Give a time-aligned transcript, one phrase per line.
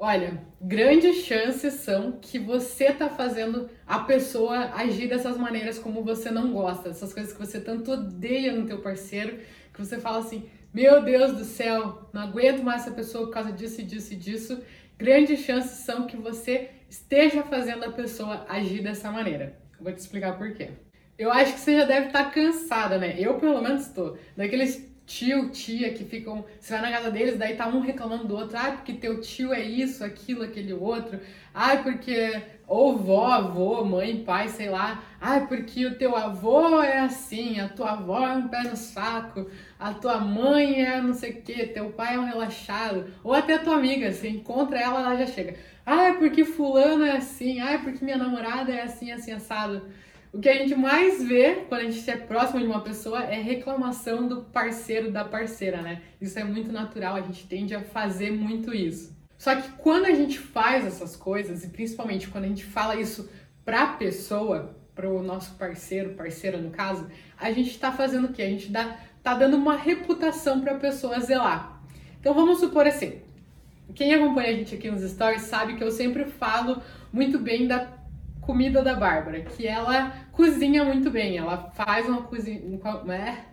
[0.00, 6.30] Olha, grandes chances são que você tá fazendo a pessoa agir dessas maneiras como você
[6.30, 9.40] não gosta, essas coisas que você tanto odeia no teu parceiro,
[9.74, 13.50] que você fala assim, meu Deus do céu, não aguento mais essa pessoa por causa
[13.50, 14.62] disso e disso e disso.
[14.96, 19.58] Grandes chances são que você esteja fazendo a pessoa agir dessa maneira.
[19.76, 20.70] Eu vou te explicar por quê.
[21.18, 23.16] Eu acho que você já deve estar cansada, né?
[23.18, 24.16] Eu, pelo menos, estou.
[24.36, 26.44] Daqueles tio, tia que ficam.
[26.60, 28.56] Você vai na casa deles, daí tá um reclamando do outro.
[28.58, 31.18] Ai, porque teu tio é isso, aquilo, aquele outro.
[31.54, 32.40] Ai, porque.
[32.66, 35.02] Ou vó, avô, mãe, pai, sei lá.
[35.18, 39.50] Ai, porque o teu avô é assim, a tua avó é um pé no saco,
[39.80, 43.06] a tua mãe é não sei o que, teu pai é um relaxado.
[43.24, 45.56] Ou até a tua amiga, você encontra ela, ela já chega.
[45.86, 49.82] Ai, porque fulano é assim, ai, porque minha namorada é assim, assim, assado.
[50.32, 53.40] O que a gente mais vê quando a gente é próximo de uma pessoa é
[53.40, 56.02] reclamação do parceiro, da parceira, né?
[56.20, 59.16] Isso é muito natural, a gente tende a fazer muito isso.
[59.38, 63.30] Só que quando a gente faz essas coisas, e principalmente quando a gente fala isso
[63.64, 67.06] pra pessoa, pro nosso parceiro, parceira no caso,
[67.38, 68.42] a gente tá fazendo o quê?
[68.42, 71.80] A gente dá, tá dando uma reputação pra pessoa zelar.
[72.20, 73.22] Então vamos supor assim,
[73.94, 77.97] quem acompanha a gente aqui nos stories sabe que eu sempre falo muito bem da
[78.48, 82.62] comida da Bárbara, que ela cozinha muito bem, ela faz uma cozinha.
[83.12, 83.44] É?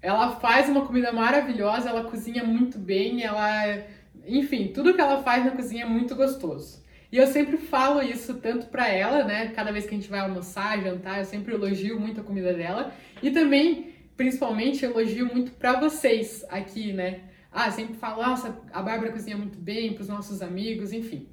[0.00, 3.84] Ela faz uma comida maravilhosa, ela cozinha muito bem, ela.
[4.26, 6.82] Enfim, tudo que ela faz na cozinha é muito gostoso.
[7.12, 9.48] E eu sempre falo isso tanto para ela, né?
[9.48, 12.90] Cada vez que a gente vai almoçar, jantar, eu sempre elogio muito a comida dela.
[13.22, 17.20] E também, principalmente, elogio muito para vocês aqui, né?
[17.52, 21.28] Ah, sempre falo, nossa, a Bárbara cozinha muito bem, para os nossos amigos, enfim.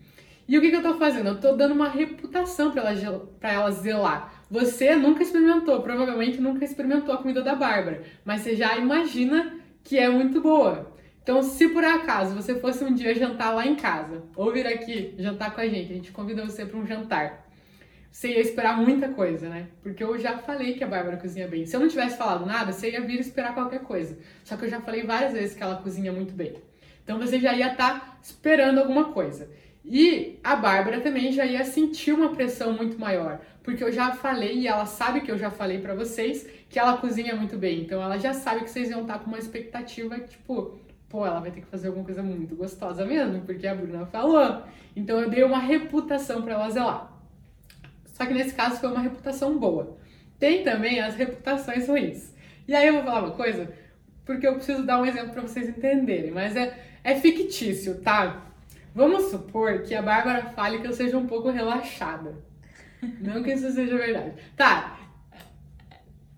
[0.48, 1.30] E o que, que eu tô fazendo?
[1.30, 4.44] Eu tô dando uma reputação para ela, pra ela zelar.
[4.52, 9.98] Você nunca experimentou, provavelmente nunca experimentou a comida da Bárbara, mas você já imagina que
[9.98, 10.94] é muito boa.
[11.22, 15.16] Então, se por acaso você fosse um dia jantar lá em casa, ou vir aqui
[15.18, 17.50] jantar com a gente, a gente convida você para um jantar,
[18.12, 19.68] você ia esperar muita coisa, né?
[19.82, 21.66] Porque eu já falei que a Bárbara cozinha bem.
[21.66, 24.18] Se eu não tivesse falado nada, você ia vir esperar qualquer coisa.
[24.44, 26.54] Só que eu já falei várias vezes que ela cozinha muito bem.
[27.04, 29.50] Então você já ia estar tá esperando alguma coisa.
[29.86, 34.60] E a Bárbara também já ia sentir uma pressão muito maior, porque eu já falei
[34.60, 37.82] e ela sabe que eu já falei para vocês que ela cozinha muito bem.
[37.82, 40.80] Então ela já sabe que vocês iam estar com uma expectativa tipo,
[41.10, 44.64] pô, ela vai ter que fazer alguma coisa muito gostosa mesmo, porque a Bruna falou.
[44.96, 47.12] Então eu dei uma reputação para ela zelar.
[48.06, 49.98] Só que nesse caso foi uma reputação boa.
[50.40, 52.34] Tem também as reputações ruins.
[52.68, 53.74] E aí eu vou falar uma coisa,
[54.26, 58.53] porque eu preciso dar um exemplo para vocês entenderem, mas é, é fictício, tá?
[58.96, 62.36] Vamos supor que a Bárbara fale que eu seja um pouco relaxada.
[63.20, 64.34] Não que isso seja verdade.
[64.56, 65.00] Tá,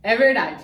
[0.02, 0.64] é verdade.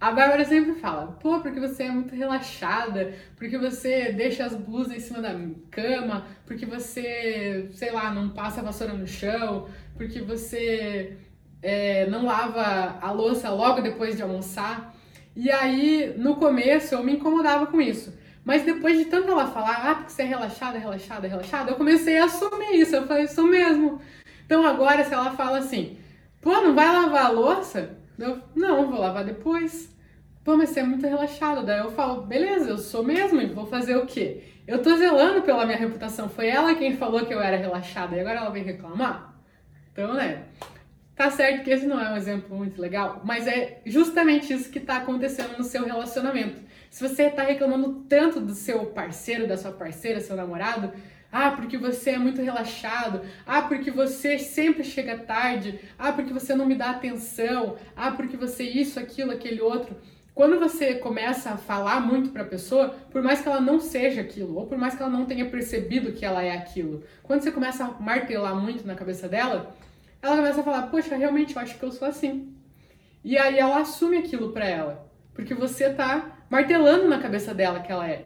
[0.00, 4.96] A Bárbara sempre fala, pô, porque você é muito relaxada, porque você deixa as blusas
[4.96, 5.38] em cima da
[5.70, 11.18] cama, porque você, sei lá, não passa a vassoura no chão, porque você
[11.62, 14.94] é, não lava a louça logo depois de almoçar.
[15.36, 18.18] E aí, no começo, eu me incomodava com isso.
[18.44, 22.18] Mas depois de tanto ela falar, ah, porque você é relaxada, relaxada, relaxada, eu comecei
[22.18, 22.96] a assumir isso.
[22.96, 24.00] Eu falei, isso mesmo.
[24.46, 25.98] Então agora, se ela fala assim,
[26.40, 27.98] pô, não vai lavar a louça?
[28.18, 29.94] Eu, não, vou lavar depois.
[30.42, 31.64] Pô, mas você é muito relaxado.
[31.64, 34.42] Daí eu falo, beleza, eu sou mesmo, e vou fazer o quê?
[34.66, 36.28] Eu tô zelando pela minha reputação.
[36.28, 39.34] Foi ela quem falou que eu era relaxada e agora ela vem reclamar?
[39.92, 40.44] Então, né?
[41.20, 44.80] Tá certo que esse não é um exemplo muito legal, mas é justamente isso que
[44.80, 46.62] tá acontecendo no seu relacionamento.
[46.88, 50.90] Se você está reclamando tanto do seu parceiro, da sua parceira, seu namorado,
[51.30, 53.20] ah, porque você é muito relaxado.
[53.46, 55.78] Ah, porque você sempre chega tarde.
[55.98, 57.76] Ah, porque você não me dá atenção.
[57.94, 59.94] Ah, porque você isso, aquilo, aquele outro.
[60.34, 64.22] Quando você começa a falar muito para a pessoa, por mais que ela não seja
[64.22, 67.50] aquilo, ou por mais que ela não tenha percebido que ela é aquilo, quando você
[67.50, 69.76] começa a martelar muito na cabeça dela,
[70.22, 72.54] ela começa a falar: "Poxa, realmente eu acho que eu sou assim".
[73.24, 77.92] E aí ela assume aquilo para ela, porque você tá martelando na cabeça dela que
[77.92, 78.24] ela é.